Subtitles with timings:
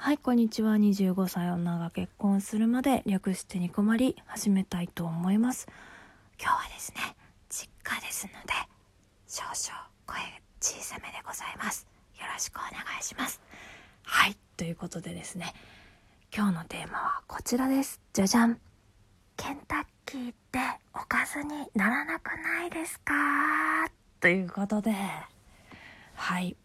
[0.00, 0.76] はい、こんにちは。
[0.76, 5.66] 25歳女が結婚するまで略してに困り始めたいと思います。
[6.40, 7.16] 今日はですね、
[7.50, 8.52] 実家ですので、
[9.26, 10.20] 少々声
[10.60, 11.88] 小さめでございます。
[12.16, 13.40] よろしくお願いします。
[14.04, 15.52] はい、ということでですね、
[16.34, 18.00] 今日のテーマはこちらです。
[18.12, 18.60] じゃじゃん。
[19.36, 20.60] ケンタッキーって
[20.94, 23.12] おかずにならなくないですか
[24.20, 24.94] ということで、
[26.14, 26.56] はい。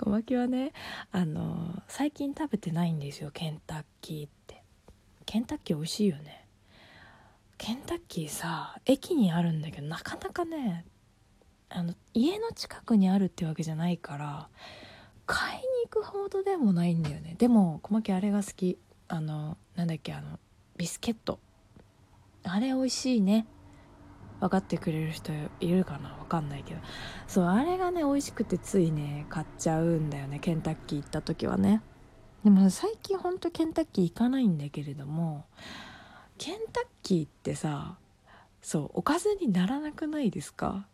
[0.00, 0.72] 小牧はね
[1.12, 4.62] あの最近食べてないんですよケンタッキーって。
[5.26, 6.46] ケンタッキー美味しいよね。
[7.58, 10.86] ケンタッキーさ駅にあるんだけどなかなかね
[11.68, 14.48] あの家の近くにあるってわけじゃないから
[15.26, 17.34] 買いに行くほどでもないんだよね。
[17.36, 18.78] でも小牧あれが好き。
[19.08, 20.38] あのなんだっけあの
[20.78, 21.38] ビスケット。
[22.44, 23.46] あれ美味しいね。
[24.40, 26.80] 分かってくれる人いるかな分かんないけど。
[27.26, 31.82] そうあれがね美味しくてついね買っちゃうんだよねケンタッキー行った時はね。
[32.42, 35.44] でも最近ほんとケンタッキー行かないんだけれども
[36.38, 37.96] ケンタッキーってさ
[38.62, 40.86] そうおかずにならなくないですか？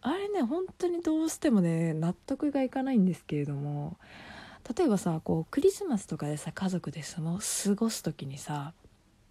[0.00, 3.96] あれね本当にどうしてもね納得がいかないんですけれども。
[4.76, 8.72] 例えばさこうクリスマスとかでさ家族でその過ごす時にさ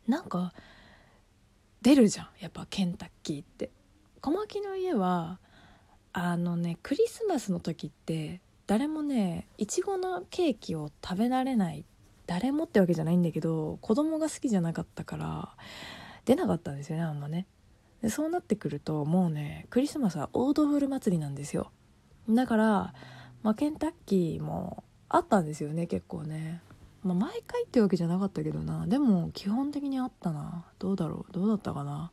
[0.07, 0.53] なんか
[1.83, 3.69] 出るじゃんやっぱケンタッキーって。
[4.21, 5.39] 小牧の家は
[6.13, 11.83] あのねクリスマスの時って誰もねいちごのケーキを食べられない
[12.25, 15.49] 誰もってわけじゃないんだけど子供が好きじゃなかったから
[16.23, 17.47] 出なかったんですよねあんまね。
[18.01, 21.69] でそうなってくるともうねクリスマスはオードブル祭りなんですよ。
[22.29, 22.93] だから、
[23.41, 26.61] まあ、ケンタッキーもあったんですよね結構ね。
[27.03, 28.87] まあ、毎回ってわけじゃなかったけどな。
[28.87, 30.65] でも基本的にあったな。
[30.79, 31.33] どうだろう。
[31.33, 32.11] どうだったかな。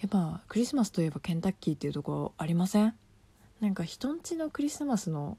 [0.00, 2.94] やっぱクリスマスといえばケンタッキーっていうとこありません？
[3.60, 5.36] なんか人んちのクリスマスの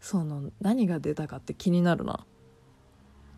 [0.00, 2.24] その何が出たかって気になるな。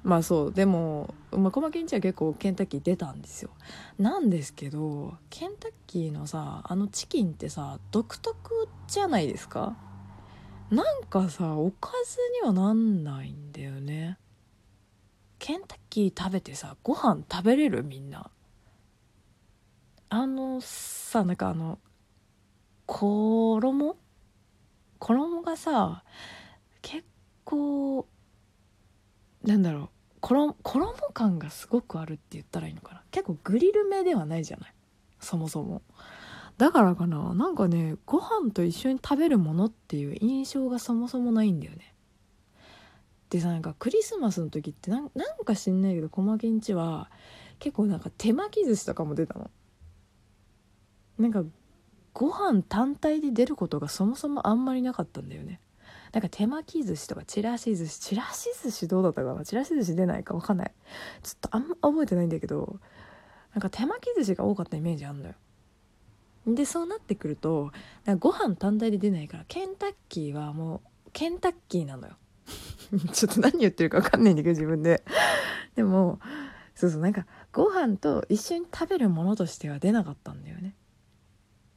[0.05, 0.53] まあそう。
[0.53, 3.51] でも、まあ、小牧んちは結構ケンタッキー出たんですよ。
[3.99, 9.77] なんですけどケンタッキーのさあのチキンってさ独特じゃないですか？
[10.71, 14.19] なんかさおかずにはなんないんだよね。
[15.39, 18.31] ケンタッキー食べてさご飯食べれるみんな。
[20.09, 21.79] あのさなんかあの
[22.87, 23.97] 衣？
[24.99, 26.03] 衣がさ
[26.83, 27.05] 結
[27.45, 28.07] 構
[29.43, 29.89] なんだろう
[30.21, 33.03] 衣衣感がすごくあるって言ったらいいのかな。
[33.11, 34.75] 結構グリル目ではないじゃない？
[35.21, 35.83] そもそも。
[36.57, 37.35] だからかな？
[37.35, 41.95] なんかねご飯と一緒に食べるものっていう印象がそもそもないんだよね。
[43.31, 45.11] でさなんかクリスマスの時ってなん
[45.45, 47.11] か知んないけど小牧んちは
[47.59, 49.51] 結構なんか手巻き寿司とかも出たの。
[51.19, 51.43] なんか
[52.13, 55.61] ご飯単体で出ることがそもそもあんまりなかったんだよね。
[56.13, 59.45] なんか手巻き寿司とかちらし寿司ちらし寿司どうだったかな？
[59.45, 60.73] ちらし寿司出ないか分かんない。
[61.25, 62.79] ちょっとあんま覚えてないんだけど
[63.53, 65.35] なんか手巻き寿司が多かったイメージあんのよ。
[66.47, 67.73] でそうなってくると
[68.19, 72.15] ご飯単体で出ないからケンタッキーはもうケンタッキーなのよ。
[73.13, 75.03] ちょっと何言ってるか分かんないんだけど自分で。
[75.75, 76.21] でも
[76.75, 80.75] そうそうなんかご飯と一緒に食べるものとしては出なかったんだよね。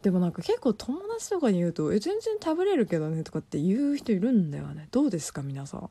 [0.02, 4.88] でもなんか結構友達とかに言うと「え全然食べれるけどね」とかって言う人いるんだよね。
[4.92, 5.90] どうですか皆さん。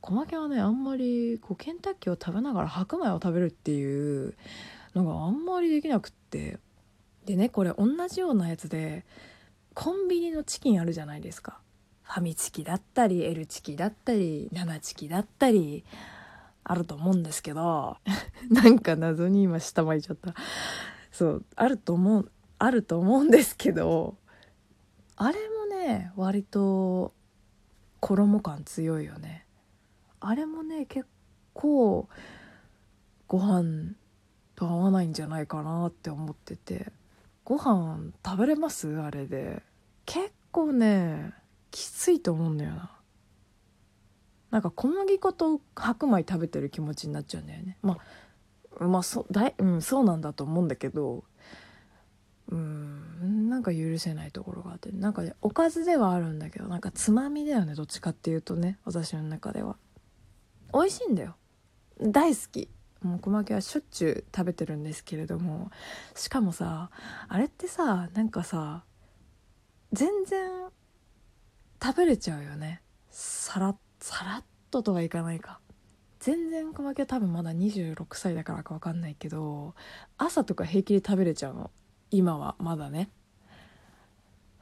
[0.00, 4.34] 小牧はねあんまりこうケンタッキーを食べながら白米を食べるっていう
[4.94, 6.58] のがあんまりできなくって。
[7.24, 9.04] でねこれ同じようなやつで
[9.74, 11.58] コンビニのチキンあるじゃないですか。
[12.02, 15.84] ファミチキだったり L チキだったり生チキだったり
[16.62, 17.96] あると思うんですけど
[18.50, 20.34] なんか謎に今下巻いちゃった。
[21.10, 24.16] そうあると思うあると思うんですけど
[25.16, 27.14] あれもね割と
[28.00, 29.46] 衣感強いよね。
[30.20, 31.06] あれもね結
[31.54, 32.08] 構
[33.26, 33.94] ご飯
[34.54, 36.92] と合わないんじゃないかなって思ってて。
[37.44, 38.96] ご飯食べれます？
[39.00, 39.62] あれで。
[40.06, 41.32] 結構ね
[41.70, 42.90] きついと思うんだよな。
[44.50, 47.78] なんか小麦粉と白米食べてる気持ちになっちゃうんだよね。
[47.82, 47.98] ま
[48.80, 51.24] あまあそだい、うん、そうなんだと思うんだけど。
[52.50, 54.90] うんなんか許せないところがあって。
[54.92, 59.76] なんか、ね、おかずではあるんだけどなんかつまみだよねどっちかっていうとね私の中では。
[60.74, 61.36] 美味しいんだよ。
[62.00, 62.68] 大好き。
[63.04, 65.70] もう小牧はしょっちゅう食べてるんですけれども
[66.14, 66.90] しかもさ
[67.28, 68.82] あれってさなんかさ
[69.92, 70.50] 全然
[71.82, 72.80] 食べれちゃうよね。
[73.10, 75.60] さらさらっととはいかないか。
[76.18, 79.74] 全然小牧は多分まだ26歳だからか分かんないけど
[80.16, 81.70] 朝とか平気で食べれちゃうの。
[82.10, 83.10] 今はまだね。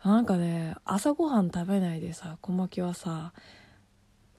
[0.05, 3.33] なんかね朝ごはん食べないでさ小牧はさ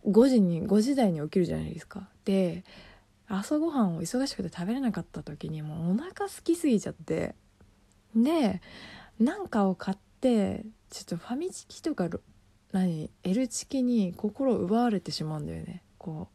[0.06, 2.10] 5時に5時台に起きるじゃないですか。
[2.26, 2.66] で
[3.40, 7.36] 朝ごはんを忙しくて食べれなかった時にもうお腹空きすぎちゃって。
[8.16, 8.62] で
[9.20, 12.10] なんかを買ってちょっとファミチキとか
[12.72, 15.84] 何 L チキに心奪われてしまうんだよね。
[15.98, 16.28] こ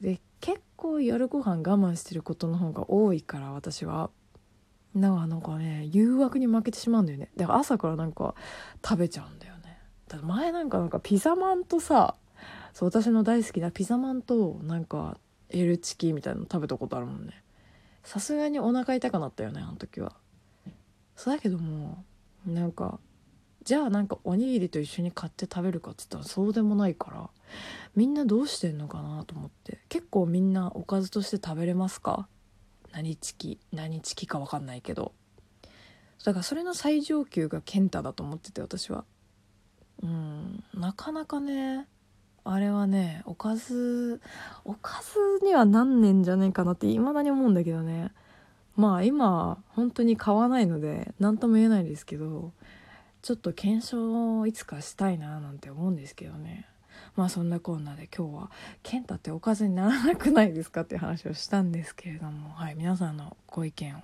[0.00, 0.02] う。
[0.02, 4.10] で結構夜ご飯我慢してることの方が多いから私は。
[4.96, 7.30] だからなんかね誘惑に負けてしまうんだよね。
[7.36, 8.34] だから朝からなんか
[8.84, 9.78] 食べちゃうんだよね。
[10.08, 12.16] だ前なんかなんかピザマンとさ
[12.72, 15.18] そう私の大好きなピザマンとなんか
[15.50, 17.42] L チキみたいなの食べたことあるもんね。
[18.02, 20.14] さすがにお腹痛くなったよねあの時は。
[21.16, 22.04] そうだけども
[22.46, 22.98] なんか
[23.62, 27.30] じゃあなんかおにぎりと一緒に買って食べるかっつったらそうでもないから
[27.94, 29.80] みんなどうしてんのかなと思って。
[29.88, 32.26] 結構みんなおかずとして食べれますか？
[32.92, 35.12] 何チキ何チキか分かんないけど。
[36.24, 39.04] だからそれの最上級が健太だと思ってて私は。
[40.02, 41.86] うんなかなかね
[42.44, 44.20] あれはねおかず
[44.64, 48.12] おかずにはなんねんじゃねえかなっていまだに思うんだけどね。
[48.76, 52.52] まあ今本当に買わないので何とも言えないですけど
[53.20, 56.66] ちょっと検証をいつかしたいななんて思うんですけどね。
[57.16, 58.50] まあそんなこんなで今日は
[58.82, 62.50] 「健太っておかずにならなくないですか?」って話をしたんですけれども。
[62.50, 64.00] はい皆さんのご意見を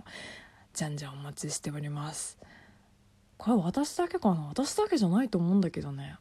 [0.74, 2.38] じゃんじゃんお待ちしております。
[3.38, 4.48] これ私だけかな？
[4.48, 6.16] 私だけじゃないと思うんだけどね。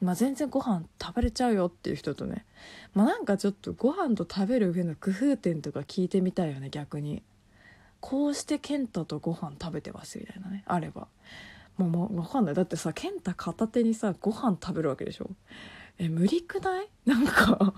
[0.00, 2.44] まあ全然ご飯食べれちゃうよっていう人とね。
[2.94, 7.22] まあなんかちょっとご飯と食べる上の工夫点とか聞いてみたいよね逆に。
[8.00, 11.08] こうして健太とご飯食べてますみたいなねあれば。
[11.78, 12.54] もうもう分かんない。
[12.54, 15.30] だってさ健太片手にさご飯食べるわけでしょ。
[15.98, 16.88] え無理くない？
[17.06, 17.72] なんか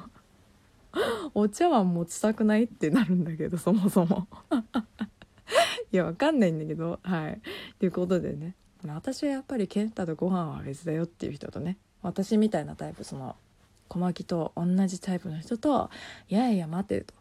[1.35, 4.27] お茶碗持ちたくないってなるんだけどそもそも。
[5.93, 6.99] いやわかんないんだけど。
[7.03, 7.41] はい。
[7.79, 8.55] ということでね。
[8.87, 11.77] 私はやっぱり健太とご飯は別だよっていう人とね。
[12.07, 13.37] 私みたいなタイプその
[13.89, 15.91] 小牧と同じタイプの人と
[16.29, 17.15] いやいや待てと。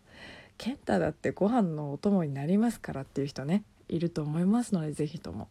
[0.58, 5.50] 健太だってご飯のお供になりますからっていう人ねいると思いますので是非とも。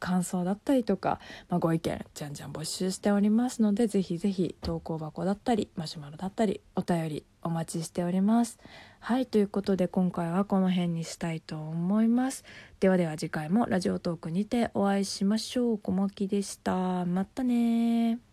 [0.00, 8.58] 感想だったりとか、まあ、ご意見じゃんじゃん募集しておりますのでぜひぜひ投稿箱だったりマシュマロだったりお便りお待ちしております。
[8.98, 12.44] はいということで今回はこの辺にしたいと思います。
[12.80, 15.78] ではでは次回もラジオトークにてお会いしましょう。
[15.78, 17.04] 小牧でした。
[17.04, 18.29] またね